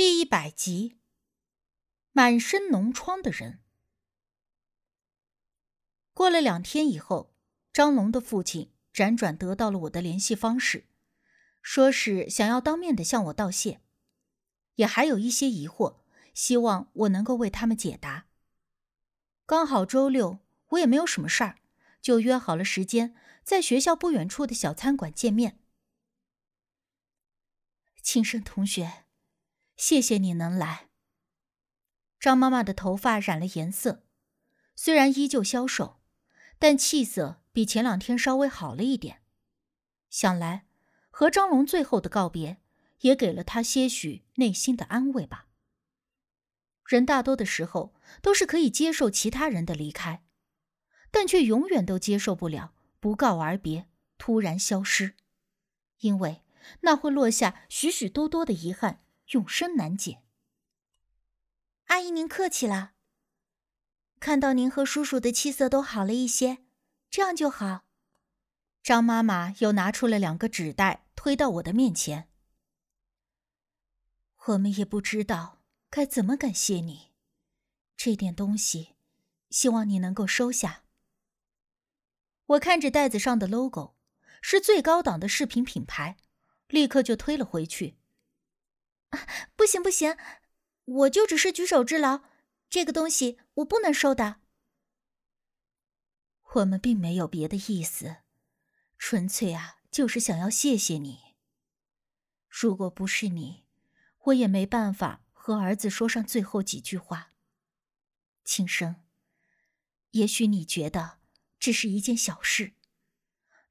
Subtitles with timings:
[0.00, 0.96] 第一百集，
[2.12, 3.60] 满身脓疮的人。
[6.14, 7.34] 过了两天以后，
[7.70, 10.86] 张龙的父亲辗转得到了我的联系方式，
[11.60, 13.82] 说是想要当面的向我道谢，
[14.76, 15.98] 也还有一些疑惑，
[16.32, 18.26] 希望我能够为他们解答。
[19.44, 20.38] 刚好周六
[20.68, 21.58] 我也没有什么事儿，
[22.00, 23.14] 就约好了时间，
[23.44, 25.60] 在学校不远处的小餐馆见面。
[28.00, 29.04] 庆生同学。
[29.80, 30.90] 谢谢你能来。
[32.18, 34.04] 张妈妈的头发染了颜色，
[34.76, 36.02] 虽然依旧消瘦，
[36.58, 39.22] 但气色比前两天稍微好了一点。
[40.10, 40.66] 想来
[41.08, 42.58] 和张龙最后的告别，
[43.00, 45.46] 也给了他些许内心的安慰吧。
[46.84, 50.22] 人大多的时候都是可以接受其他人的离开，
[51.10, 53.88] 但却永远都接受不了不告而别、
[54.18, 55.14] 突然消失，
[56.00, 56.42] 因为
[56.82, 59.02] 那会落下许许多多的遗憾。
[59.30, 60.22] 永生难解。
[61.86, 62.92] 阿姨，您客气了。
[64.18, 66.58] 看到您和叔叔的气色都好了一些，
[67.08, 67.84] 这样就好。
[68.82, 72.28] 张妈妈又拿出了两个纸袋，推到我的面前。
[74.46, 77.12] 我们也不知道该怎么感谢你，
[77.96, 78.94] 这点东西，
[79.50, 80.82] 希望你能够收下。
[82.46, 83.94] 我看着袋子上的 logo，
[84.42, 86.16] 是最高档的饰品品牌，
[86.68, 87.99] 立刻就推了回去。
[89.56, 90.16] 不行不行，
[90.84, 92.22] 我就只是举手之劳，
[92.68, 94.40] 这个东西我不能收的。
[96.54, 98.18] 我们并没有别的意思，
[98.98, 101.36] 纯粹啊，就是想要谢谢你。
[102.48, 103.64] 如果不是你，
[104.24, 107.32] 我也没办法和儿子说上最后几句话。
[108.44, 108.96] 庆生，
[110.10, 111.20] 也许你觉得
[111.58, 112.74] 这是一件小事，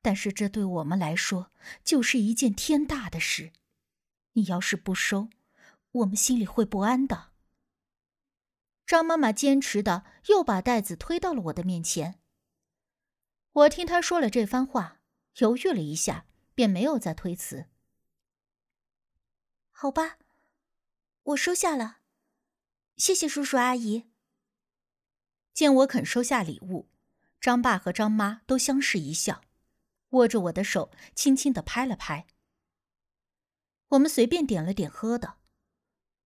[0.01, 1.51] 但是这对我们来说
[1.83, 3.51] 就是一件天大的事。
[4.39, 5.29] 你要是不收，
[5.91, 7.31] 我们心里会不安的。
[8.85, 12.21] 张妈妈坚持的又把袋子推到了我的面前。
[13.51, 15.01] 我听她说了这番话，
[15.39, 17.65] 犹豫了一下，便没有再推辞。
[19.71, 20.17] 好吧，
[21.23, 21.97] 我收下了，
[22.95, 24.09] 谢谢叔叔阿姨。
[25.53, 26.87] 见我肯收下礼物，
[27.41, 29.41] 张爸和张妈都相视一笑，
[30.11, 32.25] 握着我的手，轻轻的拍了拍。
[33.89, 35.37] 我们随便点了点喝的，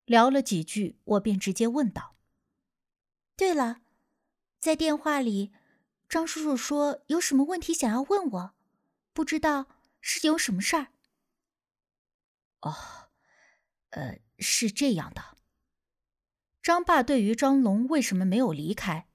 [0.05, 2.15] 聊了几句，我便直接问道
[3.37, 3.81] ：“对了，
[4.59, 5.53] 在电话里，
[6.09, 8.55] 张叔叔说有什么问题想要问我，
[9.13, 9.67] 不知道
[10.01, 10.87] 是有什么事儿。
[12.59, 13.09] ”“哦，
[13.91, 15.37] 呃，是这样的。”
[16.61, 19.07] 张爸对于张龙为什么没有离开，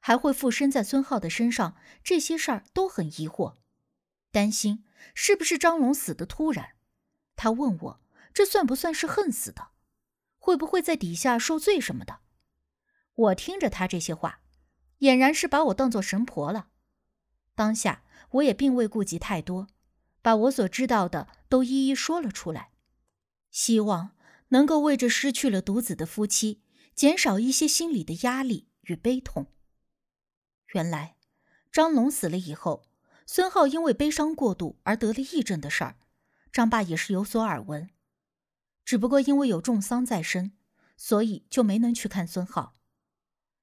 [0.00, 3.56] 还会附身在孙浩的身上这些事儿都很疑惑，
[4.30, 6.76] 担心是不是张龙死的突然。
[7.36, 8.00] 他问我
[8.32, 9.68] ：“这算不算是恨死的？
[10.38, 12.20] 会不会在底下受罪什么的？”
[13.14, 14.40] 我听着他这些话，
[15.00, 16.68] 俨然是把我当做神婆了。
[17.54, 19.68] 当下我也并未顾及太多，
[20.20, 22.72] 把我所知道的都一一说了出来，
[23.50, 24.16] 希望
[24.48, 26.62] 能够为这失去了独子的夫妻
[26.94, 29.46] 减少一些心理的压力与悲痛。
[30.72, 31.16] 原来，
[31.70, 32.84] 张龙死了以后，
[33.26, 35.96] 孙浩因为悲伤过度而得了癔症的事儿。
[36.54, 37.90] 张爸也是有所耳闻，
[38.84, 40.56] 只不过因为有重丧在身，
[40.96, 42.76] 所以就没能去看孙浩。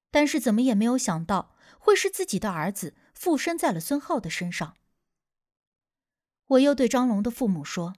[0.09, 4.75] 但是怎么也没有想到，会是自己的儿子附身在了孙浩的身上。
[6.47, 7.95] 我又对张龙的父母说：“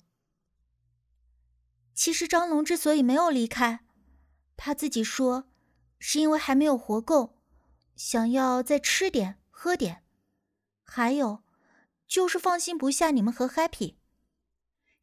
[1.96, 3.84] 其实张龙之所以没有离开，
[4.56, 5.50] 他自己说，
[5.98, 7.40] 是因为还没有活够，
[7.96, 10.04] 想要再吃点喝点，
[10.84, 11.44] 还有，
[12.06, 13.96] 就是放心不下你们和 Happy。”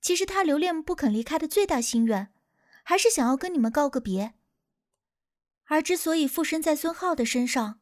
[0.01, 2.33] 其实他留恋不肯离开的最大心愿，
[2.83, 4.35] 还是想要跟你们告个别。
[5.67, 7.81] 而之所以附身在孙浩的身上，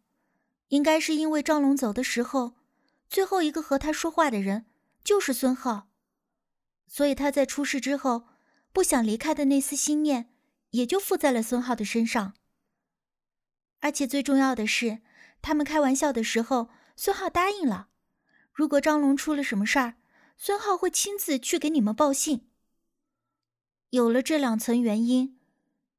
[0.68, 2.54] 应该是因为张龙走的时候，
[3.08, 4.66] 最后一个和他说话的人
[5.02, 5.88] 就是孙浩，
[6.86, 8.28] 所以他在出事之后，
[8.72, 10.34] 不想离开的那丝心念，
[10.70, 12.34] 也就附在了孙浩的身上。
[13.80, 14.98] 而且最重要的是，
[15.40, 17.88] 他们开玩笑的时候，孙浩答应了，
[18.52, 19.94] 如果张龙出了什么事儿。
[20.38, 22.48] 孙浩会亲自去给你们报信。
[23.90, 25.40] 有了这两层原因，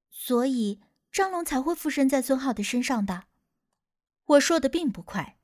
[0.09, 0.79] 所以
[1.11, 3.25] 张龙才会附身在孙浩的身上的。
[4.25, 5.37] 我说的并不快，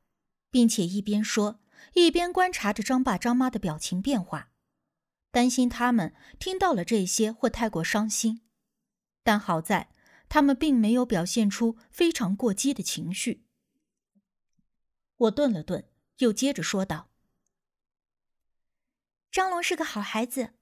[0.49, 1.59] 并且一边说
[1.93, 4.51] 一边观察着张爸张妈的表情变化，
[5.29, 8.41] 担心他们听到了这些会太过伤心。
[9.23, 9.89] 但好在
[10.29, 13.43] 他们并没有表现出非常过激的情绪。
[15.17, 15.89] 我顿了顿，
[16.19, 17.09] 又接着说道。
[19.35, 20.53] 张龙是个好孩子，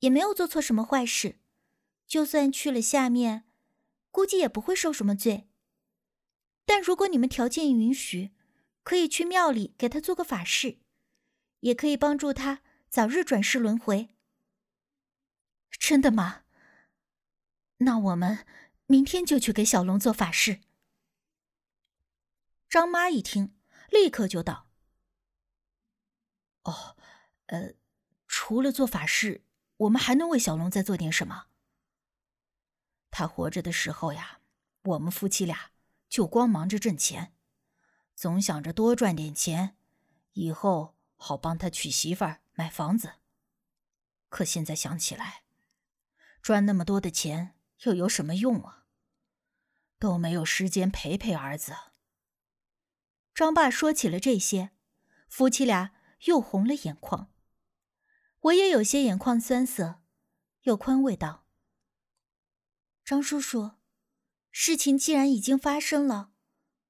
[0.00, 1.40] 也没有做错什么坏事，
[2.06, 3.48] 就算去了下面，
[4.10, 5.48] 估计也不会受什么罪。
[6.66, 8.32] 但如果你们条件允许，
[8.82, 10.82] 可以去庙里给他做个法事，
[11.60, 12.60] 也可以帮助他
[12.90, 14.14] 早日转世轮回。
[15.70, 16.44] 真的吗？
[17.78, 18.46] 那我们
[18.84, 20.60] 明天就去给小龙做法事。
[22.68, 24.68] 张妈一听，立刻就道
[26.64, 26.98] ：“哦，
[27.46, 27.72] 呃，
[28.52, 29.46] 除了做法事，
[29.78, 31.46] 我们还能为小龙再做点什么？
[33.10, 34.40] 他活着的时候呀，
[34.82, 35.70] 我们夫妻俩
[36.10, 37.32] 就光忙着挣钱，
[38.14, 39.78] 总想着多赚点钱，
[40.34, 43.14] 以后好帮他娶媳妇儿、买房子。
[44.28, 45.44] 可现在想起来……”
[46.42, 47.54] 赚那么多的钱
[47.84, 48.84] 又有什么用啊？
[49.98, 51.74] 都没有时间陪陪儿子。
[53.34, 54.72] 张爸说起了这些，
[55.26, 55.94] 夫妻俩
[56.24, 57.30] 又红了眼眶。
[58.42, 60.00] 我也有些眼眶酸涩，
[60.62, 61.46] 又宽慰道
[63.04, 63.72] ：“张叔叔，
[64.50, 66.32] 事情既然已经发生了，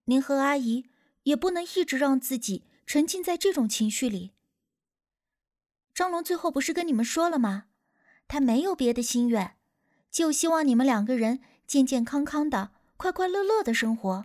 [0.05, 0.89] 您和阿姨
[1.25, 4.33] 也不能一直让自己沉浸在这种情绪里。
[5.93, 7.67] 张龙最后不是跟你们说了吗？”
[8.29, 9.59] 他没有别的心愿，
[10.11, 14.25] 就希望你们两个人健健康康的、快快乐乐的生活。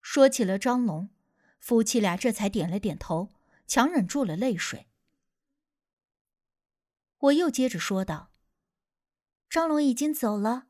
[0.00, 1.10] 说起了张龙，
[1.58, 3.34] 夫妻俩这才点了点头，
[3.66, 4.86] 强忍住了泪水。
[7.18, 8.32] 我又接着说道
[9.50, 10.68] ：“张龙已经走了，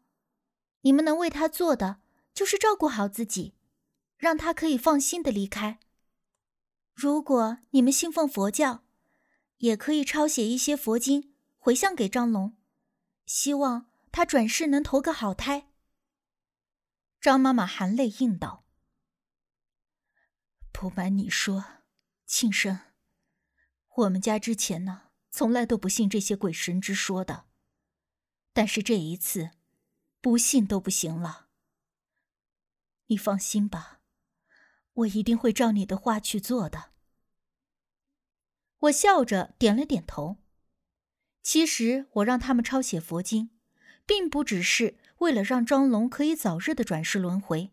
[0.81, 2.01] 你们能为他做的
[2.33, 3.55] 就是照顾好自己，
[4.17, 5.81] 让他可以放心的离开。
[6.93, 8.85] 如果你们信奉佛教，
[9.59, 12.57] 也可以抄写一些佛经。”回向给张龙，
[13.25, 15.73] 希望他转世能投个好胎。
[17.21, 18.65] 张妈妈含泪应道
[20.71, 21.83] ：“不瞒你说，
[22.25, 22.79] 庆生，
[23.97, 25.06] 我们家之前呢，
[25.37, 27.45] 从来都不信这些鬼神之说的，
[28.55, 29.51] 但是这一次，
[30.23, 31.49] 不信都不行了。
[33.09, 34.01] 你放心吧，
[34.95, 36.93] 我一定会照你的话去做的。”
[38.89, 40.39] 我笑着点了点头。
[41.43, 43.51] 其实我让他们抄写佛经，
[44.07, 47.73] 并不只是为了让张龙可以早日的转世轮回，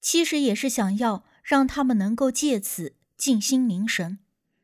[0.00, 4.18] 其实也是想要让他们能够借此静心凝神，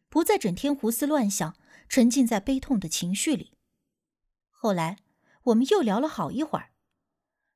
[0.09, 1.57] 不再整天胡思乱想，
[1.89, 3.57] 沉浸在悲痛的情绪里。
[4.51, 4.99] 后来
[5.45, 6.73] 我们又聊了好一会儿，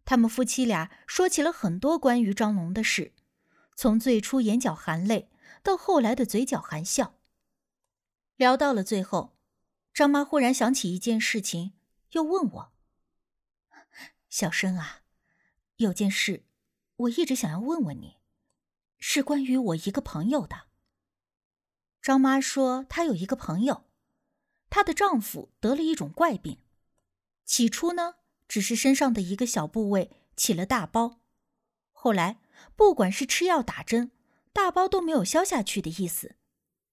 [0.04, 3.14] 他们夫妻俩说起了很多关于张龙的事，
[3.74, 5.30] 从最初眼角含泪，
[5.62, 7.14] 到后来的嘴角含笑，
[8.36, 9.36] 聊到了最后。
[9.94, 11.72] 张妈忽然想起一件事情，
[12.12, 12.72] 又问我
[14.30, 15.00] ：“小生啊，
[15.78, 16.44] 有件事，
[16.94, 18.18] 我一直想要问问你，
[18.98, 20.66] 是关于我一个朋友的。”
[22.00, 23.87] 张妈说，她有一个朋友，
[24.70, 26.58] 她的丈夫得了一种怪病，
[27.44, 28.16] 起初呢，
[28.46, 31.20] 只是身上的一个小部位起了大包，
[31.92, 32.40] 后来
[32.76, 34.10] 不管是吃药打针，
[34.52, 36.36] 大包都没有消下去的意思，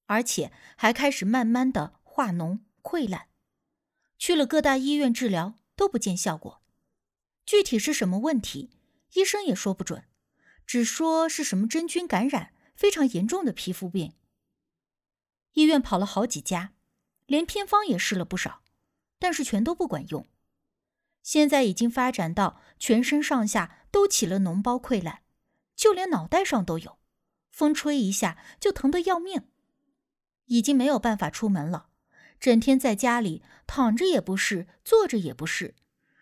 [0.06, 2.60] 而且还开始慢慢的化脓。
[2.88, 3.30] 溃烂，
[4.20, 6.62] 去了各大医院治疗都不见效果。
[7.44, 8.70] 具体是什么问题，
[9.14, 10.04] 医生也说不准，
[10.68, 14.14] 只说是什么真菌感染，非常严重的皮肤病。
[15.54, 16.75] 医院跑了好几家，
[17.26, 18.62] 连偏方也试了不少，
[19.20, 20.28] 但是全都不管用。
[21.24, 25.24] 现在已经发展到全身上下都起了脓包溃烂，
[25.76, 27.00] 就连脑袋上都有，
[27.52, 29.50] 风吹一下就疼得要命，
[30.46, 31.90] 已经没有办法出门了。
[32.40, 35.74] 整天在家里躺着也不是，坐着也不是，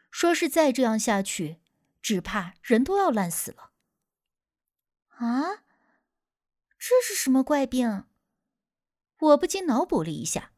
[0.09, 1.59] 说是再这样下去，
[2.01, 3.71] 只怕人都要烂死了。
[5.07, 5.63] 啊，
[6.77, 8.05] 这是什么怪病？
[9.19, 10.51] 我不禁脑补了一下，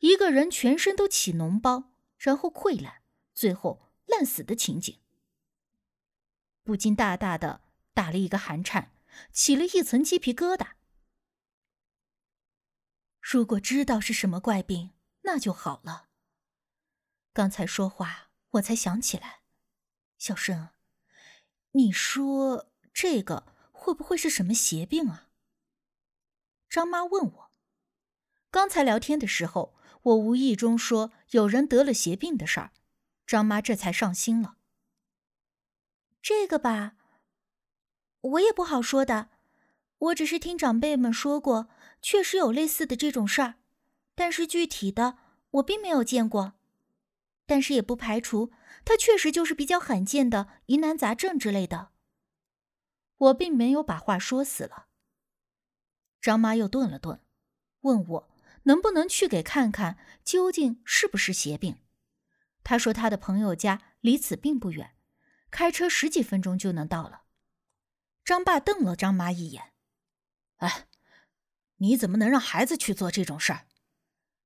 [0.00, 3.02] 一个人全身都起脓包，然后溃烂，
[3.34, 5.00] 最后烂死的情景，
[6.62, 7.62] 不禁大大的
[7.94, 8.92] 打了一个寒颤，
[9.32, 10.72] 起了一层鸡皮疙瘩。
[13.20, 16.08] 如果知道是什么怪病，那就好了。
[17.32, 19.40] 刚才说话，我才想起来，
[20.16, 20.70] 小生，
[21.72, 25.28] 你说这个会不会是什么邪病啊？
[26.70, 27.50] 张妈问我，
[28.50, 32.72] 刚才聊天的时候，我无意中说有人得了邪病的事儿，
[33.26, 34.56] 张妈这才上心了。
[36.22, 36.96] 这个吧，
[38.20, 39.28] 我也不好说的，
[39.98, 41.68] 我只是听长辈们说过。
[42.00, 43.56] 确实有类似的这种事儿，
[44.14, 45.18] 但是具体的
[45.50, 46.52] 我并没有见过。
[47.44, 48.52] 但是也不排除
[48.84, 51.88] 他确实就是比较罕见的疑难杂症之类的。
[53.16, 54.86] 我并没有把话说死了。
[56.20, 57.20] 张妈又顿了顿，
[57.80, 58.28] 问我
[58.68, 61.80] 能不能去给看看，究竟是不是邪病。
[62.62, 64.94] 他说他的朋友家离此并不远，
[65.50, 67.22] 开车十几分钟就能到了。
[68.22, 69.72] 张爸瞪了张妈一眼
[70.58, 70.86] ：“哎，
[71.76, 73.66] 你怎么能让孩子去做这种事儿？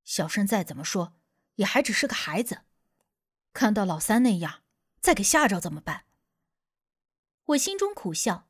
[0.05, 1.19] 小生再怎么说
[1.57, 2.63] 也还只是个孩子，
[3.53, 4.63] 看到老三那样，
[5.01, 6.05] 再给吓着怎么办？”
[7.47, 8.49] 我心中苦笑，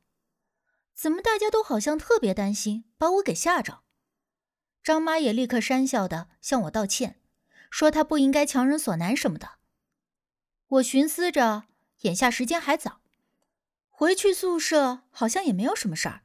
[0.93, 3.82] 怎么大家都好像特别担心把我给吓着？
[4.83, 7.21] 张妈也立刻讪笑的向我道歉，
[7.71, 9.53] 说她不应该强人所难什么的。
[10.67, 11.63] 我寻思着，
[12.01, 12.99] 眼下时间还早，
[13.89, 16.23] 回去宿舍好像也没有什么事儿，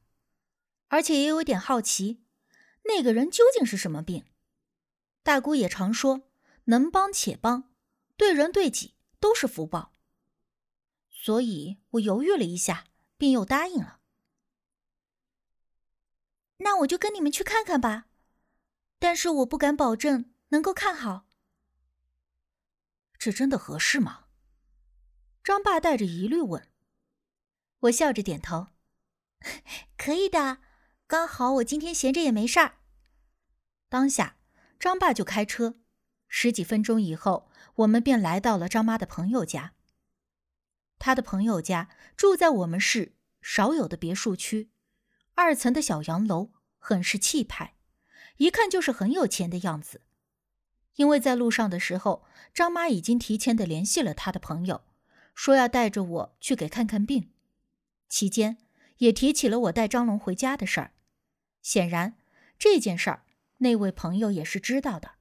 [0.88, 2.21] 而且也有点好奇，
[2.85, 4.25] 那个人究竟是什么病？
[5.23, 6.23] 大姑也常说
[6.65, 7.71] 能帮且帮，
[8.17, 9.93] 对人对己都是福报。
[11.11, 12.87] 所以我犹豫了一下，
[13.17, 14.00] 便又答应了。
[16.57, 18.08] 那我就跟你们去看看吧，
[18.99, 21.26] 但是我不敢保证能够看好。
[23.19, 24.26] 这真的合适吗？
[25.43, 26.69] 张爸带着疑虑问。
[27.81, 28.69] 我笑着点头，
[29.97, 30.59] 可以的。
[31.07, 32.78] 刚好我今天闲着也没事儿。
[33.88, 34.37] 当下，
[34.78, 35.81] 张爸就开车。
[36.26, 39.75] 十几分钟以后，我们便来到了张妈的朋友家。
[40.99, 44.71] 他的朋友家住在我们市少有的别墅区，
[45.35, 47.78] 二层的小洋楼，很是气派，
[48.38, 50.00] 一看就是很有钱的样子。
[50.97, 54.83] 因为在路上的时候，张妈已经提前的联系了他的朋友，
[55.35, 57.30] 说要带着我去给看看病，
[58.09, 58.59] 期间
[58.97, 60.92] 也提起了我带张龙回家的事儿。
[61.62, 62.16] 显然
[62.59, 63.25] 这件事儿，
[63.59, 65.12] 那位朋友也是知道的。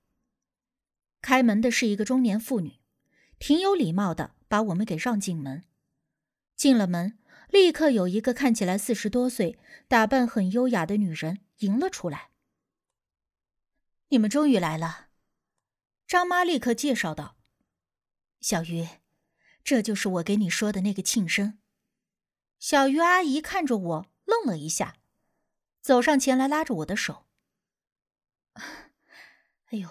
[1.21, 2.79] 开门的是一个中年妇女，
[3.38, 4.38] 挺有礼貌的。
[4.50, 5.65] 把我们给让进门，
[6.55, 7.19] 进了门，
[7.50, 9.59] 立刻有一个看起来四十多岁、
[9.89, 12.29] 打扮很优雅的女人迎了出来。
[14.10, 15.10] 你们终于来了，
[16.08, 17.38] 张妈立刻介绍道
[18.40, 18.88] ：“小鱼，
[19.64, 21.60] 这就是我给你说的那个庆生。”
[22.60, 24.98] 小鱼阿姨看着我，愣了一下，
[25.82, 27.28] 走上前来拉着我的手
[28.56, 29.90] ：“哎呦，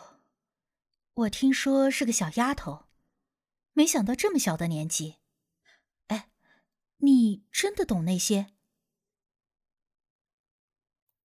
[1.15, 2.87] 我听说是个小丫头。”
[3.75, 5.17] 没想到这么小的年纪，
[6.07, 6.31] 哎，
[6.97, 8.56] 你真的懂那些？